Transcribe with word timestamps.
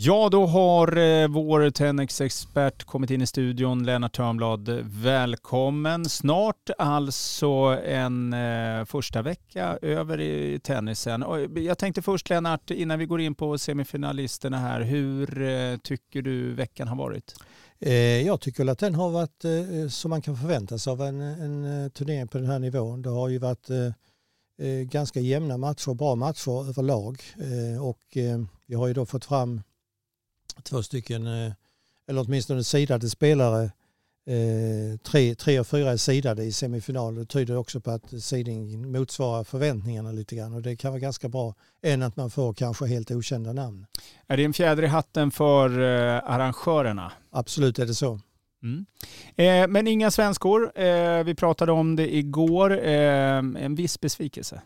Ja, 0.00 0.28
då 0.28 0.46
har 0.46 0.96
eh, 0.96 1.28
vår 1.28 1.70
Tennex-expert 1.70 2.84
kommit 2.84 3.10
in 3.10 3.22
i 3.22 3.26
studion, 3.26 3.84
Lennart 3.84 4.16
Törnblad. 4.16 4.68
Välkommen. 4.84 6.04
Snart 6.04 6.70
alltså 6.78 7.46
en 7.84 8.32
eh, 8.32 8.84
första 8.84 9.22
vecka 9.22 9.78
över 9.82 10.20
i 10.20 10.60
tennisen. 10.60 11.22
Eh, 11.22 11.62
jag 11.62 11.78
tänkte 11.78 12.02
först 12.02 12.30
Lennart, 12.30 12.70
innan 12.70 12.98
vi 12.98 13.06
går 13.06 13.20
in 13.20 13.34
på 13.34 13.58
semifinalisterna 13.58 14.58
här, 14.58 14.80
hur 14.80 15.42
eh, 15.42 15.76
tycker 15.76 16.22
du 16.22 16.54
veckan 16.54 16.88
har 16.88 16.96
varit? 16.96 17.34
Eh, 17.78 18.26
jag 18.26 18.40
tycker 18.40 18.70
att 18.70 18.78
den 18.78 18.94
har 18.94 19.10
varit 19.10 19.44
eh, 19.44 19.88
som 19.88 20.08
man 20.08 20.22
kan 20.22 20.36
förvänta 20.36 20.78
sig 20.78 20.90
av 20.90 21.02
en, 21.02 21.20
en 21.20 21.90
turnering 21.90 22.28
på 22.28 22.38
den 22.38 22.46
här 22.46 22.58
nivån. 22.58 23.02
Det 23.02 23.10
har 23.10 23.28
ju 23.28 23.38
varit 23.38 23.68
ganska 24.84 25.20
jämna 25.20 25.56
matcher, 25.56 25.94
bra 25.94 26.14
matcher 26.14 26.68
överlag 26.68 27.22
och 27.80 28.16
vi 28.66 28.74
har 28.74 28.86
ju 28.86 28.94
då 28.94 29.06
fått 29.06 29.24
fram 29.24 29.62
två 30.62 30.82
stycken, 30.82 31.26
eh, 31.26 31.52
eller 32.08 32.20
åtminstone 32.20 32.64
sidade 32.64 33.10
spelare. 33.10 33.70
Eh, 34.26 34.98
tre, 35.02 35.34
tre 35.34 35.60
och 35.60 35.66
fyra 35.66 35.90
är 35.90 35.96
sidade 35.96 36.44
i 36.44 36.52
semifinal. 36.52 37.14
Det 37.14 37.24
tyder 37.24 37.56
också 37.56 37.80
på 37.80 37.90
att 37.90 38.22
sidingen 38.22 38.92
motsvarar 38.92 39.44
förväntningarna 39.44 40.12
lite 40.12 40.36
grann 40.36 40.54
och 40.54 40.62
det 40.62 40.76
kan 40.76 40.90
vara 40.90 41.00
ganska 41.00 41.28
bra 41.28 41.54
än 41.82 42.02
att 42.02 42.16
man 42.16 42.30
får 42.30 42.54
kanske 42.54 42.86
helt 42.86 43.10
okända 43.10 43.52
namn. 43.52 43.86
Är 44.26 44.36
det 44.36 44.44
en 44.44 44.52
fjäder 44.52 44.82
i 44.82 44.86
hatten 44.86 45.30
för 45.30 45.80
eh, 45.80 46.30
arrangörerna? 46.30 47.12
Absolut 47.30 47.78
är 47.78 47.86
det 47.86 47.94
så. 47.94 48.20
Mm. 48.62 48.86
Eh, 49.36 49.68
men 49.68 49.86
inga 49.86 50.10
svenskor. 50.10 50.78
Eh, 50.78 51.24
vi 51.24 51.34
pratade 51.34 51.72
om 51.72 51.96
det 51.96 52.16
igår. 52.16 52.78
Eh, 52.86 53.38
en 53.38 53.74
viss 53.74 54.00
besvikelse. 54.00 54.62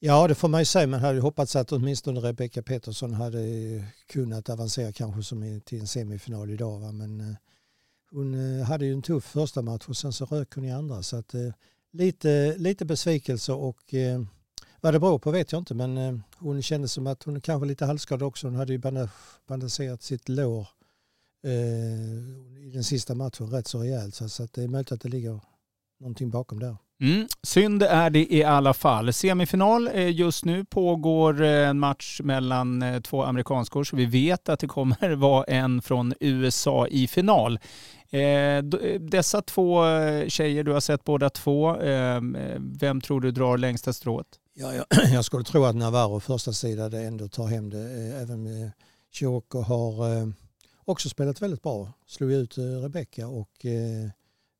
Ja, 0.00 0.28
det 0.28 0.34
får 0.34 0.48
man 0.48 0.60
ju 0.60 0.64
säga. 0.64 0.86
Man 0.86 1.00
hade 1.00 1.14
ju 1.14 1.20
hoppats 1.20 1.56
att 1.56 1.72
åtminstone 1.72 2.20
Rebecca 2.20 2.62
Pettersson 2.62 3.14
hade 3.14 3.40
eh, 3.42 3.82
kunnat 4.06 4.48
avancera 4.48 4.92
kanske 4.92 5.22
som 5.22 5.60
till 5.64 5.80
en 5.80 5.86
semifinal 5.86 6.50
idag. 6.50 6.80
Va? 6.80 6.92
Men 6.92 7.20
eh, 7.20 7.36
hon 8.10 8.58
eh, 8.58 8.66
hade 8.66 8.86
ju 8.86 8.92
en 8.92 9.02
tuff 9.02 9.24
första 9.24 9.62
match 9.62 9.84
och 9.88 9.96
sen 9.96 10.12
så 10.12 10.24
rök 10.24 10.54
hon 10.54 10.64
i 10.64 10.72
andra. 10.72 11.02
Så 11.02 11.16
att, 11.16 11.34
lite, 11.92 12.54
lite 12.58 12.84
besvikelse 12.84 13.52
och 13.52 13.94
vad 14.80 14.94
det 14.94 15.00
beror 15.00 15.18
på 15.18 15.30
vet 15.30 15.52
jag 15.52 15.60
inte. 15.60 15.74
Men 15.74 16.22
hon 16.36 16.62
kände 16.62 16.88
som 16.88 17.06
att 17.06 17.22
hon 17.22 17.40
kanske 17.40 17.68
lite 17.68 17.86
halvskadad 17.86 18.22
också. 18.22 18.46
Hon 18.46 18.56
hade 18.56 18.72
ju 18.72 18.78
bandagerat 19.46 20.02
sitt 20.02 20.28
lår 20.28 20.68
i 22.60 22.70
den 22.70 22.84
sista 22.84 23.14
matchen 23.14 23.50
rätt 23.50 23.66
så 23.66 23.78
rejält. 23.78 24.14
Så 24.14 24.42
att 24.42 24.52
det 24.52 24.62
är 24.62 24.68
möjligt 24.68 24.92
att 24.92 25.00
det 25.00 25.08
ligger 25.08 25.40
någonting 26.00 26.30
bakom 26.30 26.60
där. 26.60 26.76
Mm. 27.00 27.26
Synd 27.42 27.82
är 27.82 28.10
det 28.10 28.34
i 28.34 28.44
alla 28.44 28.74
fall. 28.74 29.12
Semifinal 29.12 29.90
just 29.94 30.44
nu 30.44 30.64
pågår 30.64 31.42
en 31.42 31.78
match 31.78 32.20
mellan 32.24 32.82
eh, 32.82 33.00
två 33.00 33.22
amerikanskor 33.22 33.84
så 33.84 33.96
vi 33.96 34.06
vet 34.06 34.48
att 34.48 34.60
det 34.60 34.66
kommer 34.66 35.10
vara 35.16 35.44
en 35.44 35.82
från 35.82 36.14
USA 36.20 36.86
i 36.86 37.08
final. 37.08 37.58
Eh, 38.10 38.62
dessa 39.00 39.42
två 39.42 39.86
eh, 39.86 40.28
tjejer, 40.28 40.64
du 40.64 40.72
har 40.72 40.80
sett 40.80 41.04
båda 41.04 41.30
två. 41.30 41.76
Vem 42.58 43.00
tror 43.00 43.20
du 43.20 43.30
drar 43.30 43.58
längsta 43.58 43.92
strået? 43.92 44.26
Ja, 44.54 44.74
jag, 44.74 44.86
jag 45.12 45.24
skulle 45.24 45.44
tro 45.44 45.64
att 45.64 45.76
Navarro 45.76 46.20
första 46.20 46.52
sida 46.52 46.88
det 46.88 47.02
ändå 47.02 47.28
tar 47.28 47.46
hem 47.46 47.70
det. 47.70 47.78
Även 48.22 48.70
Chioko 49.12 49.60
har 49.60 49.94
också 50.84 51.08
spelat 51.08 51.42
väldigt 51.42 51.62
bra. 51.62 51.92
Slog 52.06 52.32
ut 52.32 52.58
Rebecca 52.58 53.26
och 53.26 53.66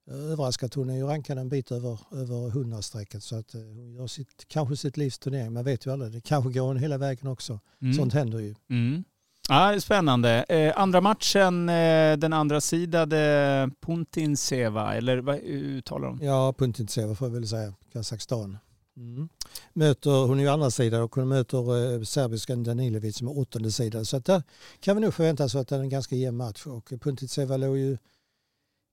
överraskat. 0.08 0.74
Hon 0.74 0.90
är 0.90 0.96
ju 0.96 1.04
rankad 1.04 1.38
en 1.38 1.48
bit 1.48 1.72
över, 1.72 1.98
över 2.12 2.50
100-strecket 2.50 3.20
så 3.20 3.36
att 3.36 3.54
eh, 3.54 3.60
hon 3.60 3.92
gör 3.92 4.06
sitt, 4.06 4.44
kanske 4.48 4.76
sitt 4.76 4.96
livs 4.96 5.18
turnering. 5.18 5.52
Man 5.52 5.64
vet 5.64 5.86
ju 5.86 5.92
aldrig. 5.92 6.12
Det 6.12 6.20
kanske 6.20 6.52
går 6.52 6.66
hon 6.66 6.76
hela 6.76 6.98
vägen 6.98 7.26
också. 7.26 7.60
Mm. 7.82 7.94
Sånt 7.94 8.12
händer 8.12 8.38
ju. 8.38 8.54
Mm. 8.70 9.04
Ja, 9.48 9.80
spännande. 9.80 10.44
Eh, 10.48 10.72
andra 10.76 11.00
matchen, 11.00 11.68
eh, 11.68 12.16
den 12.16 12.32
andra 12.32 12.60
sidade 12.60 13.70
Puntinseva, 13.80 14.94
eller 14.94 15.18
vad 15.18 15.38
uttalar 15.38 16.08
de? 16.08 16.18
Ja, 16.22 16.54
Puntinseva 16.58 17.14
får 17.14 17.28
jag 17.28 17.34
väl 17.34 17.48
säga, 17.48 17.74
Kazakstan. 17.92 18.58
Mm. 18.96 19.28
Möter, 19.72 20.26
hon 20.26 20.38
är 20.38 20.42
ju 20.42 20.48
andra 20.48 20.70
sidan 20.70 21.02
och 21.02 21.14
hon 21.14 21.28
möter 21.28 21.94
eh, 21.94 22.02
serbiskan 22.02 22.64
Danilovic 22.64 23.16
som 23.16 23.28
är 23.28 23.38
åttonde 23.38 23.70
sidan. 23.70 24.04
Så 24.04 24.16
att 24.16 24.24
där 24.24 24.42
kan 24.80 24.96
vi 24.96 25.02
nog 25.02 25.14
förvänta 25.14 25.44
oss 25.44 25.54
att 25.54 25.68
det 25.68 25.76
är 25.76 25.80
en 25.80 25.88
ganska 25.88 26.16
jämn 26.16 26.36
match. 26.36 26.66
Och 26.66 26.92
Puntinseva 27.00 27.56
låg 27.56 27.78
ju 27.78 27.98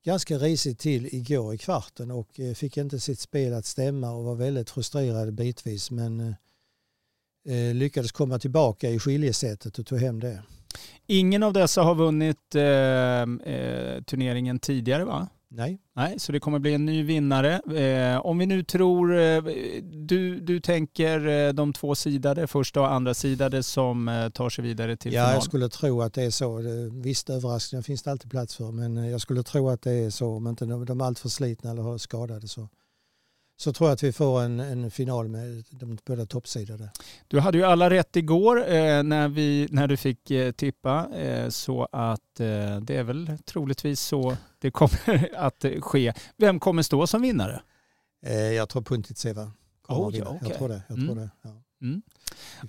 ganska 0.05 0.37
risigt 0.37 0.79
till 0.79 1.15
igår 1.15 1.53
i 1.53 1.57
kvarten 1.57 2.11
och 2.11 2.39
eh, 2.39 2.53
fick 2.53 2.77
inte 2.77 2.99
sitt 2.99 3.19
spel 3.19 3.53
att 3.53 3.65
stämma 3.65 4.11
och 4.11 4.23
var 4.23 4.35
väldigt 4.35 4.69
frustrerad 4.69 5.33
bitvis 5.33 5.91
men 5.91 6.19
eh, 6.19 7.55
eh, 7.55 7.73
lyckades 7.73 8.11
komma 8.11 8.39
tillbaka 8.39 8.89
i 8.89 8.99
skiljesättet 8.99 9.79
och 9.79 9.85
tog 9.85 9.99
hem 9.99 10.19
det. 10.19 10.43
Ingen 11.07 11.43
av 11.43 11.53
dessa 11.53 11.81
har 11.83 11.95
vunnit 11.95 12.55
eh, 12.55 13.53
eh, 13.53 14.03
turneringen 14.03 14.59
tidigare 14.59 15.05
va? 15.05 15.27
Nej. 15.55 15.79
Nej, 15.95 16.19
så 16.19 16.31
det 16.31 16.39
kommer 16.39 16.59
bli 16.59 16.73
en 16.73 16.85
ny 16.85 17.03
vinnare. 17.03 17.53
Eh, 17.53 18.25
om 18.25 18.37
vi 18.37 18.45
nu 18.45 18.63
tror, 18.63 19.17
eh, 19.17 19.43
du, 19.83 20.39
du 20.39 20.59
tänker 20.59 21.27
eh, 21.27 21.53
de 21.53 21.73
två 21.73 21.95
sidade, 21.95 22.47
första 22.47 22.81
och 22.81 22.91
andra 22.91 23.13
sidade 23.13 23.63
som 23.63 24.07
eh, 24.07 24.29
tar 24.29 24.49
sig 24.49 24.63
vidare 24.63 24.97
till 24.97 25.13
ja, 25.13 25.21
final? 25.21 25.29
Ja, 25.29 25.35
jag 25.35 25.43
skulle 25.43 25.69
tro 25.69 26.01
att 26.01 26.13
det 26.13 26.23
är 26.23 26.29
så. 26.29 26.61
Visst, 26.93 27.29
överraskningar 27.29 27.83
finns 27.83 28.03
det 28.03 28.11
alltid 28.11 28.31
plats 28.31 28.55
för, 28.55 28.71
men 28.71 28.97
eh, 28.97 29.09
jag 29.09 29.21
skulle 29.21 29.43
tro 29.43 29.69
att 29.69 29.81
det 29.81 29.91
är 29.91 30.09
så. 30.09 30.35
Om 30.35 30.47
inte 30.47 30.65
de 30.65 31.01
är 31.01 31.05
alltför 31.05 31.29
slitna 31.29 31.71
eller 31.71 31.97
skadade 31.97 32.47
så 32.47 32.69
så 33.57 33.73
tror 33.73 33.89
jag 33.89 33.93
att 33.93 34.03
vi 34.03 34.11
får 34.11 34.41
en, 34.41 34.59
en 34.59 34.91
final 34.91 35.27
med 35.27 35.63
de 35.69 35.97
båda 36.05 36.25
toppsidade. 36.25 36.89
Du 37.27 37.39
hade 37.39 37.57
ju 37.57 37.63
alla 37.63 37.89
rätt 37.89 38.15
igår 38.15 38.57
eh, 38.57 39.03
när, 39.03 39.27
vi, 39.27 39.67
när 39.71 39.87
du 39.87 39.97
fick 39.97 40.31
eh, 40.31 40.51
tippa 40.51 41.09
eh, 41.15 41.49
så 41.49 41.87
att 41.91 42.39
eh, 42.39 42.77
det 42.81 42.95
är 42.95 43.03
väl 43.03 43.37
troligtvis 43.45 43.99
så 43.99 44.37
det 44.59 44.71
kommer 44.71 45.29
att 45.35 45.65
ske. 45.81 46.13
Vem 46.37 46.59
kommer 46.59 46.83
stå 46.83 47.07
som 47.07 47.21
vinnare? 47.21 47.61
Eh, 48.25 48.35
jag 48.35 48.69
tror 48.69 48.81
Puntitseva 48.81 49.51
kommer 49.81 50.01
oh, 50.01 50.11
vinna. 50.11 50.29
Okay. 50.29 50.49
Jag 50.49 50.57
tror 50.57 50.69
det. 50.69 50.81
Jag 50.87 50.97
tror 50.97 51.11
mm. 51.11 51.17
det 51.17 51.29
ja. 51.41 51.61
Mm. 51.81 52.01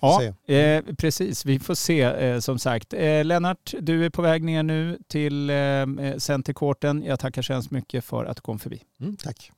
Ja, 0.01 0.23
eh, 0.55 0.85
precis. 0.99 1.45
Vi 1.45 1.59
får 1.59 1.75
se 1.75 2.03
eh, 2.03 2.41
som 2.41 2.59
sagt. 2.59 2.93
Eh, 2.93 3.25
Lennart, 3.25 3.75
du 3.81 4.05
är 4.05 4.11
på 4.11 4.23
väg 4.23 4.45
ner 4.45 4.63
nu 4.63 4.99
till 5.09 5.51
eh, 5.51 6.17
centerkorten. 6.19 7.03
Jag 7.03 7.21
tackar 7.21 7.43
så 7.43 7.53
hemskt 7.53 7.71
mycket 7.71 8.05
för 8.05 8.25
att 8.25 8.37
du 8.37 8.41
kom 8.41 8.59
förbi. 8.59 8.83
Mm, 9.01 9.17
tack. 9.17 9.51